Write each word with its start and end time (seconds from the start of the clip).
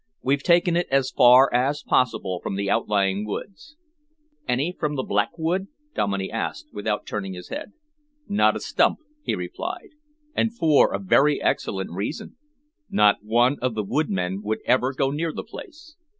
We've 0.23 0.41
taken 0.41 0.75
it 0.75 0.87
as 0.89 1.11
far 1.11 1.47
as 1.53 1.83
possible 1.83 2.39
from 2.41 2.55
the 2.55 2.71
outlying 2.71 3.23
woods." 3.23 3.75
"Any 4.47 4.71
from 4.71 4.95
the 4.95 5.03
Black 5.03 5.37
Wood?" 5.37 5.67
Dominey 5.93 6.31
asked, 6.31 6.69
without 6.73 7.05
turning 7.05 7.33
his 7.35 7.49
head. 7.49 7.73
"Not 8.27 8.55
a 8.55 8.59
stump," 8.61 8.97
he 9.21 9.35
replied, 9.35 9.89
"and 10.33 10.57
for 10.57 10.91
a 10.91 10.97
very 10.97 11.39
excellent 11.39 11.91
reason. 11.91 12.35
Not 12.89 13.21
one 13.23 13.57
of 13.61 13.75
the 13.75 13.83
woodmen 13.83 14.41
would 14.41 14.61
ever 14.65 14.91
go 14.91 15.11
near 15.11 15.31
the 15.31 15.43
place." 15.43 15.95